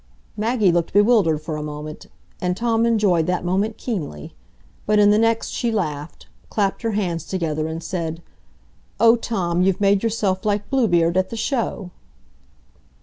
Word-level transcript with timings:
Maggie 0.35 0.71
looked 0.71 0.93
bewildered 0.93 1.41
for 1.43 1.57
a 1.57 1.61
moment, 1.61 2.07
and 2.41 2.57
Tom 2.57 2.87
enjoyed 2.87 3.27
that 3.27 3.45
moment 3.45 3.77
keenly; 3.77 4.33
but 4.87 4.97
in 4.97 5.11
the 5.11 5.19
next 5.19 5.49
she 5.49 5.71
laughed, 5.71 6.25
clapped 6.49 6.81
her 6.81 6.93
hands 6.93 7.23
together, 7.23 7.67
and 7.67 7.83
said, 7.83 8.23
"Oh, 8.99 9.15
Tom, 9.15 9.61
you've 9.61 9.79
made 9.79 10.01
yourself 10.01 10.43
like 10.43 10.71
Bluebeard 10.71 11.17
at 11.17 11.29
the 11.29 11.37
show." 11.37 11.91